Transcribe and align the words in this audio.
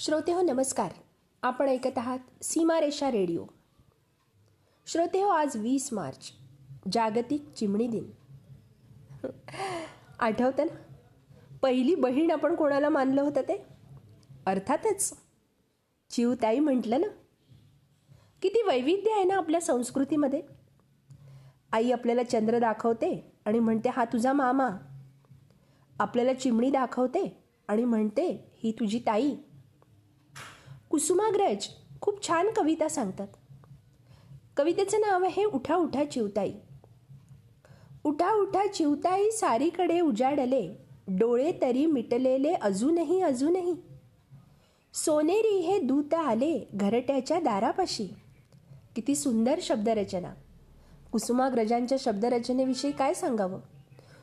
श्रोते 0.00 0.32
हो 0.32 0.42
नमस्कार. 0.42 0.90
आपण 1.42 1.68
ऐकत 1.68 1.98
आहात 1.98 2.18
सीमारेषा 2.42 3.10
रेडिओ. 3.10 3.44
श्रोते 4.86 5.22
हो 5.22 5.28
आज 5.28 5.56
वीस 5.56 5.92
मार्च 5.92 6.32
जागतिक 6.92 7.52
चिमणी 7.56 7.86
दिन. 7.86 8.10
आठवतं 10.20 10.66
ना? 10.66 10.76
पहिली 11.62 11.94
बहीण 11.94 12.30
आपण 12.30 12.54
कोणाला 12.54 12.88
मानलं 12.88 13.22
होतं 13.22 13.40
ते? 13.40 13.66
अर्थातच 14.46 15.14
चिवताई 16.10 16.58
म्हटलं 16.58 17.00
ना? 17.00 17.06
किती 18.42 18.62
वैविध्य 18.66 19.12
आहे 19.12 19.24
ना 19.24 19.36
आपल्या 19.36 19.60
संस्कृतीमध्ये? 19.60 20.42
आई 21.72 21.92
आपल्याला 21.92 22.22
चंद्र 22.22 22.58
दाखवते 22.58 23.32
आणि 23.44 23.58
म्हणते 23.58 23.88
हा 23.88 24.04
तुझा 24.04 24.32
मामा. 24.32 24.70
आपल्याला 26.00 26.32
चिमणी 26.32 26.70
दाखवते 26.70 27.44
आणि 27.68 27.84
म्हणते 27.84 28.52
ही 28.54 28.72
तुझी 28.72 28.98
ताई. 28.98 29.36
कुसुमाग्रज 30.90 31.68
खूप 32.00 32.26
छान 32.26 32.50
कविता 32.56 32.88
सांगतात. 32.88 33.28
कवितेचं 34.56 35.00
नाव 35.00 35.24
आहे 35.24 35.44
उठा 35.44 35.76
उठा 35.76 36.04
चिवताई. 36.04 36.52
उठा 38.04 38.34
उठा 38.34 38.66
चिवताई 38.66 39.30
सारीकडे 39.30 40.00
उजाडले. 40.00 40.76
डोळे 41.08 41.52
तरी 41.62 41.86
मिटलेले 41.86 42.52
अजूनही 42.54 43.20
अजूनही. 43.20 43.74
सोनेरी 44.94 45.58
हे 45.58 45.80
दूत 45.80 46.14
आले 46.14 46.68
घरट्याच्या 46.74 47.40
दारापाशी. 47.40 48.14
किती 48.96 49.14
सुंदर 49.14 49.58
शब्दरचना. 49.62 50.34
कुसुमाग्रजांच्या 51.12 51.98
शब्दरचनेविषयी 52.00 52.92
काय 52.92 53.14
सांगावं? 53.14 53.60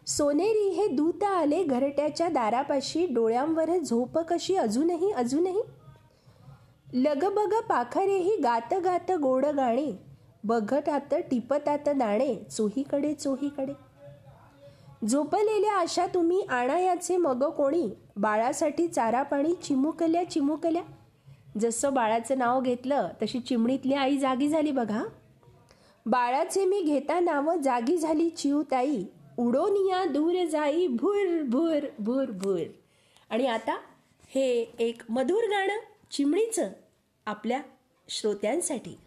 सोनेरी 0.07 0.69
हे 0.69 0.87
दूत 0.87 1.23
आले 1.23 1.63
घरट्याच्या 1.63 2.27
दारापाशी 2.27 3.05
डोळ्यांवर 3.05 3.77
झोप 3.77 4.19
कशी 4.19 4.55
अजूनही 4.55 5.11
अजूनही? 5.11 5.61
लगबग 6.93 7.53
पाखरेही 7.69 8.35
गात 8.37 8.73
गात 8.83 9.11
गोड 9.11 9.45
गाणे. 9.45 9.91
बघतात 10.43 11.13
टिपतात 11.13 11.89
दाणे 11.89 12.35
चोहीकडे 12.51 13.13
चोहीकडे. 13.13 13.73
झोपलेल्या 15.07 15.73
आशा 15.73 16.05
तुम्ही 16.05 16.41
आणायाचे 16.41 17.17
मग 17.17 17.43
कोणी? 17.51 17.89
बाळासाठी 18.17 18.87
चारा 18.87 19.21
पाणी 19.23 19.53
चिमुकल्या 19.53 20.29
चिमुकल्या. 20.29 20.81
जसं 21.59 21.93
बाळाचं 21.93 22.37
नाव 22.37 22.61
घेतलं 22.61 23.07
तशी 23.21 23.39
चिमणीतली 23.39 23.93
आई 23.93 24.17
जागी 24.17 24.47
झाली 24.49 24.71
बघा. 24.71 25.03
बाळाचे 26.05 26.65
मी 26.65 26.81
घेता 26.81 27.19
नाव 27.19 27.55
जागी 27.63 27.97
झाली 27.97 28.29
चिवताई 28.29 29.03
उडोनिया 29.37 30.05
दूर 30.05 30.45
जाई 30.45 30.87
भुर 30.87 31.41
भुर 31.43 31.85
भुर 31.99 32.31
भुर. 32.31 32.63
आणि 33.29 33.47
आता 33.47 33.77
हे 34.29 34.73
एक 34.79 35.01
मधुर 35.09 35.43
गाणं. 35.43 35.94
चिमणीचं 36.17 36.69
आपल्या 37.25 37.61
श्रोत्यांसाठी. 38.09 38.99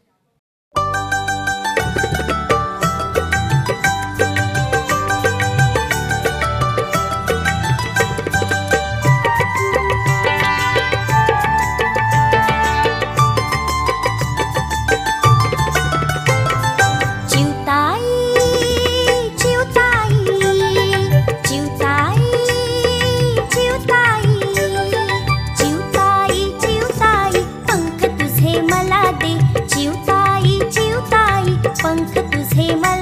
मध्ये 32.58 32.74
मला 32.74 32.97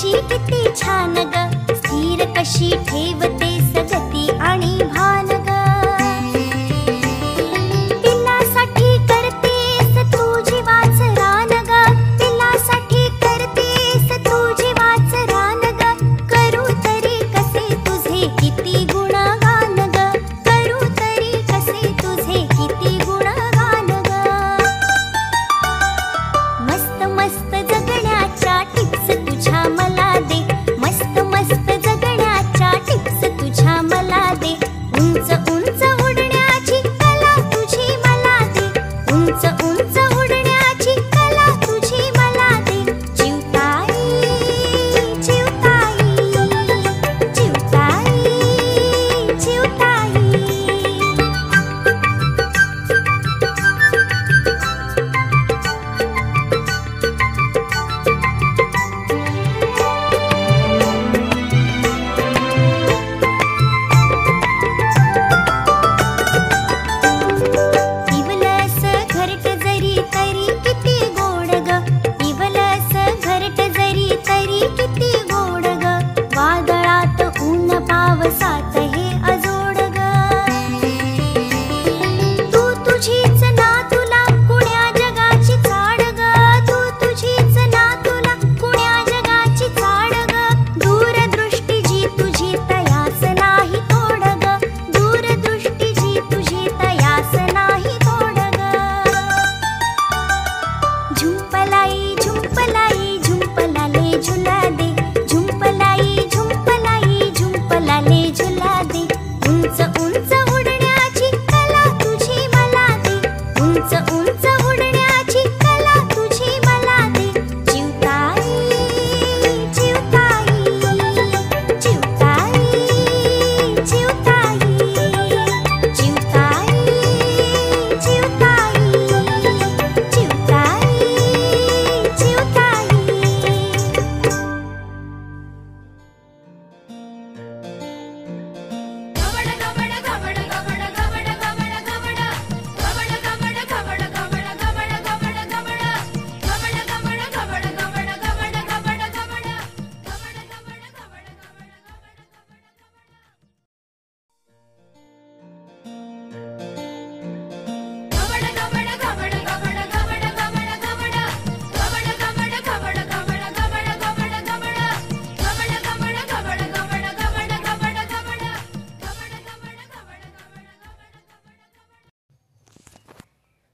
कशी 0.00 0.12
किती 0.28 0.60
छान 0.76 1.14
ग 1.32 1.74
स्थिर 1.76 2.24
कशी 2.36 2.70
ठेवतेस 2.88 3.39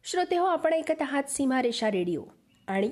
श्रोते 0.08 0.37
हो 0.37 0.47
आपण 0.47 0.73
ऐकत 0.73 1.03
आहात 1.03 1.23
सीमारेषा 1.23 1.91
रेडिओ. 1.91 2.25
आणि 2.67 2.91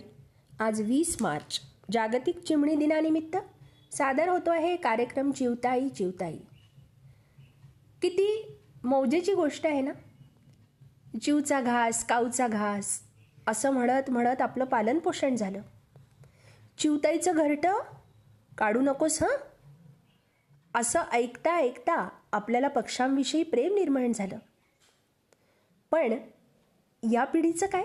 आज 0.60 0.80
वीस 0.80 1.16
मार्च 1.20 1.60
जागतिक 1.92 2.38
चिमणी 2.38 2.76
दिनानिमित्त 2.76 3.36
सादर 3.94 4.28
होतो 4.28 4.50
आहे 4.50 4.76
कार्यक्रम 4.76 5.32
चिवताई 5.32 5.88
चिवताई. 5.88 6.36
किती 8.02 8.56
मौजेची 8.84 9.34
गोष्ट 9.34 9.66
आहे 9.66 9.80
ना? 9.80 9.92
चिवचा 11.18 11.60
घास 11.60 12.06
काऊचा 12.06 12.48
घास 12.48 13.00
असं 13.46 13.70
म्हणत 13.70 14.10
म्हणत 14.10 14.42
आपलं 14.42 14.64
पालनपोषण 14.64 15.36
झालं. 15.36 15.62
चिवताईचं 16.78 17.32
घरटं 17.34 17.74
काढू 18.58 18.80
नकोस 18.80 19.22
हं? 19.22 19.36
असं 20.74 21.00
ऐकता 21.12 21.56
ऐकता 21.56 22.08
आपल्याला 22.32 22.68
पक्ष्यांविषयी 22.68 23.42
प्रेम 23.42 23.74
निर्माण 23.74 24.12
झालं. 24.12 24.38
पण 25.90 26.14
या 27.12 27.24
पिढीचं 27.24 27.66
काय? 27.66 27.84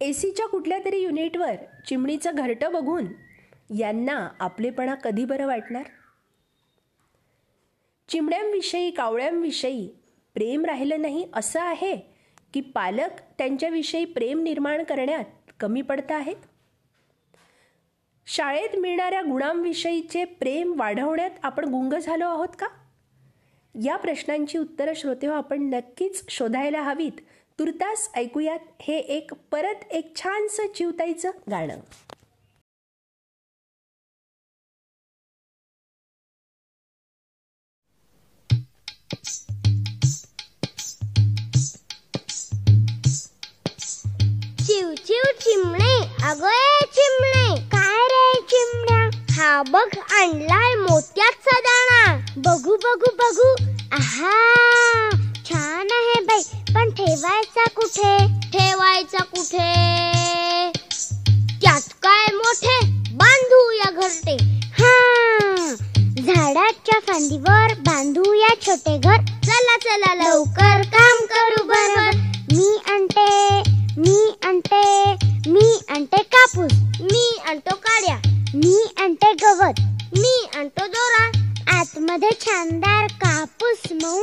ए 0.00 0.12
सीच्या 0.12 0.46
कुठल्या 0.46 0.78
तरी 0.84 0.98
युनिटवर 0.98 1.54
चिमणीचं 1.86 2.30
घरटं 2.34 2.72
बघून 2.72 3.06
यांना 3.78 4.28
आपलेपणा 4.40 4.94
कधी 4.94 5.24
बरं 5.24 5.46
वाटणार? 5.46 5.82
चिमण्यांविषयी 8.08 8.90
कावळ्यांविषयी 8.90 9.88
प्रेम 10.34 10.64
राहिलं 10.64 11.02
नाही 11.02 11.28
असं 11.34 11.60
आहे 11.60 11.96
की 12.54 12.60
पालक 12.60 13.20
त्यांच्याविषयी 13.38 14.04
प्रेम 14.04 14.42
निर्माण 14.42 14.82
करण्यात 14.82 15.24
कमी 15.60 15.82
पडत 15.82 16.12
आहेत? 16.12 16.36
शाळेत 18.26 18.76
मिळणाऱ्या 18.78 19.22
गुणांविषयीचे 19.22 20.24
प्रेम 20.24 20.74
वाढवण्यात 20.78 21.30
आपण 21.42 21.64
गुंग 21.64 21.92
झालो 21.92 22.28
आहोत 22.28 22.48
का? 22.58 22.66
या 23.82 23.96
प्रश्नांची 23.96 24.58
उत्तरं 24.58 24.92
श्रोते 24.96 25.26
हो 25.26 25.32
आपण 25.32 25.62
नक्कीच 25.62 26.24
शोधायला 26.28 26.82
हवीत. 26.82 27.12
तुर्तास 27.58 28.10
ऐकूयात 28.14 28.58
हे 28.80 28.98
एक 28.98 29.30
परत 29.50 29.84
एक 29.90 30.16
छानसं 30.16 30.62
चिवताईचं 30.74 31.30
गाणं. 31.50 31.80
चिव 44.66 44.94
चिव 45.06 45.22
चिमणे. 45.40 45.98
अगोय 46.22 46.86
चिमणे 46.86 47.56
काय 47.56 48.06
रे 48.08 48.40
चिमण्या? 48.40 49.10
हा 49.30 49.62
बघ 49.62 49.98
आणलाय 49.98 50.74
मोत्याचा 50.74 51.60
दाणा. 51.60 52.23
बघू 52.44 52.76
बघू 52.76 53.10
बघू. 53.18 53.48
आहा 53.92 54.30
छान 55.48 55.88
आहे 55.92 56.20
बाई. 56.24 56.42
पण 56.74 56.90
ठेवायचा 56.90 57.64
कुठे? 57.76 58.16
ठेवायचा 58.52 59.22
कुठे? 59.24 59.68
त्यात 61.62 61.88
काय 62.02 62.26
मोठे? 62.34 62.78
बांधूया 63.14 63.90
घरटे. 63.90 64.36
हा 64.78 64.92
झाडाच्या 66.26 66.98
फांदीवर 67.06 67.74
बांधूया 67.78 68.48
छोटे 68.66 68.98
घर. 68.98 69.16
चला 69.46 69.76
चला 69.76 70.14
लवकर 70.14 70.82
काम 70.96 71.24
करू 71.32 71.64
बरोबर. 71.64 72.10
मी 72.52 72.76
आणते 72.92 73.58
मी 73.96 74.18
आणते 74.44 74.82
मी 75.50 75.80
आणते 75.88 76.22
कापूस. 76.34 76.72
मी 77.00 77.38
आणतो 77.48 77.74
काड्या. 77.74 78.16
मी 78.54 78.76
आणते 79.00 79.32
गवत. 79.32 79.80
मी 80.18 80.46
आणतो 80.56 80.86
दोरा. 80.86 81.30
आतमध्ये 81.68 82.28
छानदार 82.40 83.06
कापूस 83.06 83.92
मऊ 83.92 84.20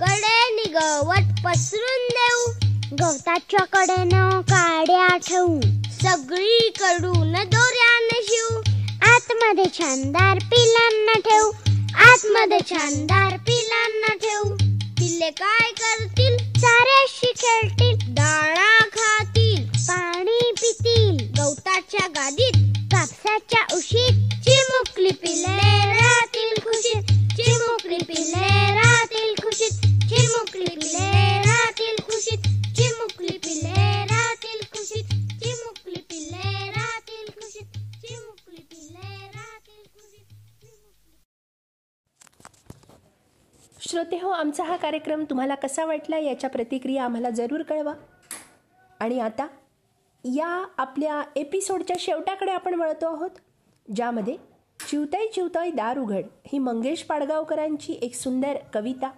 कडे 0.00 0.68
गवत 0.68 1.32
पसरून 1.44 2.06
देऊ. 2.08 2.52
गवताच्या 3.00 3.64
कडेनं 3.72 4.40
काड्या 4.40 5.16
ठेवू 5.16 5.60
सगळीकडून 6.02 7.32
दोऱ्याने 7.32 8.22
शिवू. 8.22 8.58
आतमध्ये 9.02 9.64
छानदार 9.78 10.38
पिलांना 10.38 11.18
ठेवू 11.18 11.50
आतमध्ये 11.94 12.58
छानदार 12.70 13.36
पिलांना 13.36 14.14
ठेवू 14.14 14.56
पिल्ले 14.98 15.30
काय 15.30 15.72
करतील? 15.72 16.36
साऱ्याशी 16.60 17.32
खेळतील. 17.36 18.14
दाणा 18.14 18.78
खातील. 18.92 19.66
पाणी 19.88 20.52
पितील. 20.62 21.16
गवताच्या 21.38 22.06
गादीत 22.06 22.72
कापसाच्या 22.92 23.76
उशीत 23.76 24.23
श्रोते 43.88 44.18
हो 44.18 44.28
आमचा 44.28 44.64
हा 44.64 44.76
कार्यक्रम 44.76 45.24
तुम्हाला 45.30 45.54
कसा 45.54 45.84
वाटला 45.84 46.18
याच्या 46.18 46.50
प्रतिक्रिया 46.50 47.04
आम्हाला 47.04 47.30
जरूर 47.30 47.62
कळवा. 47.62 47.92
आणि 49.00 49.20
आता 49.20 49.46
या 50.24 50.66
आपल्या 50.78 51.22
एपिसोडच्या 51.36 51.96
शेवटाकडे 51.98 52.52
आपण 52.52 52.74
वळतो 52.74 53.06
आहोत 53.06 53.30
ज्यामध्ये 53.96 54.36
चिवताई 54.90 55.28
चिवताई 55.28 55.70
दार 55.70 55.98
उघड 55.98 56.22
ही 56.46 56.58
मंगेश 56.58 57.02
पाडगावकरांची 57.02 57.98
एक 58.02 58.14
सुंदर 58.14 58.54
कविता 58.72 59.10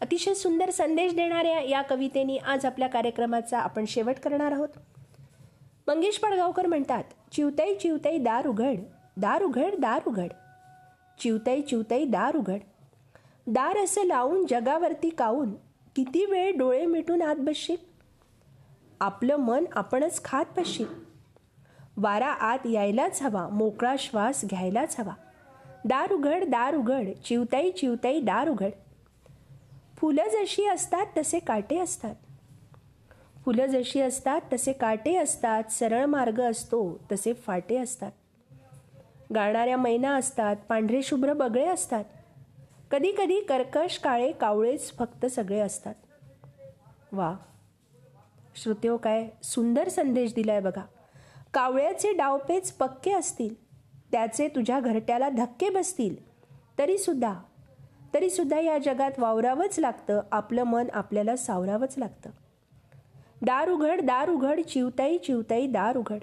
अतिशय 0.00 0.34
सुंदर 0.34 0.70
संदेश 0.70 1.14
देणाऱ्या 1.14 1.60
या 1.60 1.82
कवितेने 1.82 2.36
आज 2.36 2.66
आपल्या 2.66 2.88
कार्यक्रमाचा 2.88 3.58
आपण 3.58 3.84
शेवट 3.84 4.14
करणार 4.24 4.52
आहोत. 4.52 4.68
मंगेश 5.88 6.18
पाडगावकर 6.18 6.66
म्हणतात 6.66 7.04
चिवताई 7.32 7.74
चिवताई 7.74 8.18
दार 8.18 8.46
उघड 8.46 8.76
दार 9.16 9.42
उघड 9.42 9.74
दार 9.78 10.00
उघड. 10.06 10.28
चिवताई 11.20 11.62
चिवताई 11.62 12.04
दार 12.04 12.36
उघड. 12.36 12.58
दार 13.48 13.76
असं 13.76 14.04
लावून 14.04 14.46
जगावरती 14.50 15.08
काऊन? 15.08 15.54
किती 15.96 16.24
वेळ 16.24 16.52
डोळे 16.56 16.86
मिटून 16.86 17.22
आत 17.22 17.36
बसशील? 17.38 17.76
आपलं 19.00 19.36
मन 19.36 19.64
आपणच 19.72 20.24
खात 20.24 20.44
बसशील. 20.56 20.86
वारा 21.96 22.26
आत 22.26 22.58
यायलाच 22.66 23.22
हवा 23.22 23.48
मोकळा 23.48 23.94
श्वास 23.98 24.44
घ्यायलाच 24.44 25.00
हवा. 25.00 25.14
दार 25.84 26.12
उघड 26.12 26.44
दार 26.44 26.74
उघड 26.74 27.08
चिवताई 27.24 27.70
चिवताई 27.70 28.20
दार 28.20 28.48
उघड. 28.48 28.70
फुलं 29.96 30.24
जशी 30.28 30.64
असतात 30.66 31.06
तसे 31.16 31.38
काटे 31.38 31.78
असतात. 31.78 32.14
फुलं 33.44 33.66
जशी 33.66 34.00
असतात 34.00 34.40
तसे 34.52 34.72
काटे 34.72 35.16
असतात. 35.16 35.64
सरळ 35.70 36.04
मार्ग 36.04 36.40
असतो 36.40 37.00
तसे 37.12 37.32
फाटे 37.32 37.76
असतात. 37.76 38.12
गाणाऱ्या 39.34 39.76
मैना 39.76 40.16
असतात 40.16 40.56
पांढरे 40.68 41.02
शुभ्र 41.02 41.32
बगळे 41.32 41.66
असतात. 41.66 42.04
कधी 42.90 43.12
कधी 43.12 43.40
कर्कश 43.40 43.98
काळे 43.98 44.32
कावळेच 44.32 44.96
फक्त 44.98 45.26
सगळे 45.26 45.60
असतात. 45.60 45.94
वा. 47.12 47.36
श्रोतेहो 48.56 48.96
काय 48.96 49.28
सुंदर 49.42 49.88
संदेश 49.88 50.34
दिलाय 50.34 50.60
बघा. 50.60 50.82
कावळ्याचे 51.54 52.12
डावपेच 52.12 52.72
पक्के 52.72 53.12
असतील. 53.12 53.68
त्याचे 54.12 54.48
तुझ्या 54.48 54.80
घरट्याला 54.80 55.28
धक्के 55.28 55.70
बसतील. 55.70 56.16
तरीसुद्धा 56.78 57.34
तरीसुद्धा 58.14 58.60
या 58.60 58.78
जगात 58.78 59.10
वावरावंच 59.18 59.78
लागतं. 59.78 60.20
आपलं 60.32 60.62
मन 60.62 60.86
आपल्याला 60.92 61.36
सावरावंच 61.36 61.94
लागतं. 61.98 62.30
दार 63.42 63.68
उघड 63.68 64.00
दार 64.00 64.28
उघड 64.28 64.60
चिवताई 64.60 65.18
चिवताई 65.18 65.66
दार 65.66 65.96
उघड. 65.96 66.18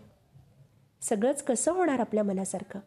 सगळंच 1.01 1.43
कसं 1.43 1.71
होणार 1.71 1.99
आपल्या 1.99 2.23
मनासारखं? 2.23 2.79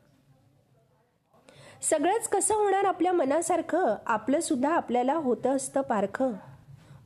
सगळंच 1.82 2.28
कसं 2.28 2.54
होणार 2.54 2.85
आपल्या 2.85 3.12
मनासारखं? 3.12 3.97
आपलं 4.06 4.40
सुद्धा 4.40 4.75
आपल्याला 4.75 5.14
होतं 5.14 5.56
असतं 5.56 5.80
पारखं. 5.80 6.32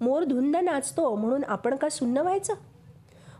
मोर 0.00 0.24
धुंद 0.24 0.56
नाचतो 0.56 1.14
म्हणून 1.16 1.44
आपण 1.44 1.76
का 1.76 1.88
सुन्न 1.88 2.18
व्हायचं? 2.18 2.54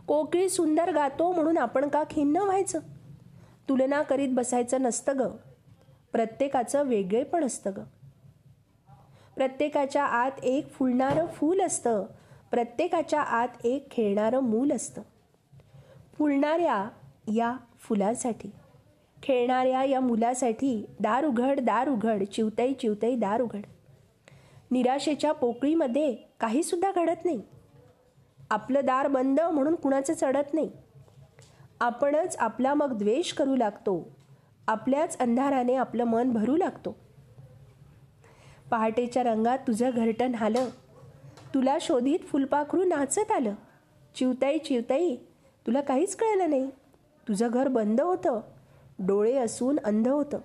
कोकिळ 0.07 0.47
सुंदर 0.47 0.91
गातो 0.91 1.31
म्हणून 1.31 1.57
आपण 1.57 1.89
का 1.89 2.03
खिन्न 2.09 2.37
व्हायचं? 2.37 2.79
तुलना 3.69 4.01
करीत 4.01 4.29
बसायचं 4.31 4.81
नसतं 4.81 5.19
ग. 5.19 5.21
प्रत्येकाचं 6.11 6.83
वेगळे 6.83 7.23
पण 7.23 7.43
असतं 7.43 7.71
ग. 7.77 7.79
प्रत्येकाच्या 9.35 10.05
आत 10.05 10.31
एक 10.43 10.73
फुलणारं 10.73 11.25
फूल 11.25 11.61
असतं. 11.61 12.05
प्रत्येकाच्या 12.51 13.21
आत 13.21 13.47
एक 13.63 13.91
खेळणारं 13.91 14.39
मूल 14.39 14.71
असतं. 14.71 15.01
फुलणाऱ्या 16.17 16.89
या 17.27 17.57
फुलासाठी. 17.79 18.51
खेळणाऱ्या 19.23 19.83
या 19.83 19.99
मुलासाठी 19.99 20.85
दार 20.99 21.25
उघड 21.25 21.59
दार 21.59 21.89
उघड 21.89 22.23
चिवतई 22.23 22.73
चिवतई 22.73 23.15
दार 23.15 23.41
उघड 23.41 23.61
निराशेच्या 24.71 25.31
पोकळीमध्ये 25.31 26.15
काहीसुद्धा 26.39 26.91
घडत 26.91 27.25
नाही. 27.25 27.41
आपलं 28.51 28.79
दार 28.83 29.07
बंद 29.07 29.39
म्हणून 29.41 29.75
कुणाचं 29.75 30.13
चढत 30.13 30.53
नाही. 30.53 30.71
आपणच 31.79 32.35
आपला 32.35 32.73
मग 32.73 32.97
द्वेष 32.97 33.33
करू 33.33 33.55
लागतो. 33.55 34.15
आपल्याच 34.67 35.17
अंधाराने 35.17 35.75
आपलं 35.75 36.03
मन 36.03 36.29
भरू 36.29 36.57
लागतो. 36.57 36.95
पहाटेच्या 38.71 39.23
रंगात 39.23 39.59
तुझं 39.67 39.89
घरटण 39.95 40.35
आलं 40.35 40.69
तुला 41.53 41.77
शोधित 41.81 42.19
फुलपाखरू 42.19 42.83
नाचत 42.83 43.31
आलं. 43.31 43.53
चिवताई 44.15 44.57
चिवताई 44.57 45.15
तुला 45.67 45.81
काहीच 45.81 46.15
कळलं 46.15 46.49
नाही. 46.49 46.69
तुझं 47.27 47.49
घर 47.51 47.67
बंद 47.67 48.01
होतं. 48.01 48.41
डोळे 49.05 49.37
असून 49.37 49.79
अंध 49.83 50.07
होतं. 50.07 50.39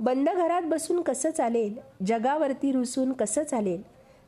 बंद 0.00 0.28
घरात 0.28 0.62
बसून 0.62 1.02
कसं 1.02 1.30
चालेल? 1.30 1.78
जगावरती 2.06 2.72
रुसून 2.72 3.12
कसं 3.12 3.44
चालेल? 3.44 3.82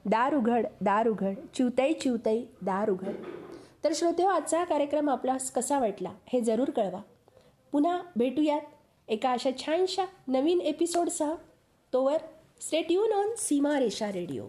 दार 0.07 0.35
उघड 0.35 0.67
दार 0.81 1.09
उघड 1.09 1.35
चिवताई 1.55 1.93
चिवताई 1.93 2.45
दार 2.63 2.91
उघड. 2.91 3.13
तर 3.85 3.93
श्रोते 3.95 4.23
हो, 4.23 4.29
आजचा 4.29 4.65
कार्यक्रम 4.65 5.11
आपला 5.11 5.37
कसा 5.57 5.79
वाटला 5.79 6.13
हे 6.27 6.41
जरूर 6.41 6.71
कळवा. 6.71 7.01
पुन्हा 7.73 8.03
भेटूयात 8.17 8.61
एका 9.09 9.33
अशा 9.33 9.51
छानशा 9.59 10.05
नवीन 10.29 10.61
एपिसोडसह 10.61 11.35
तोवर 11.93 12.17
स्टेट 12.61 12.93
युन 12.93 13.13
ऑन 13.13 13.31
सीमा 13.39 13.79
रेषा 13.79 14.13
रेडिओ 14.13 14.45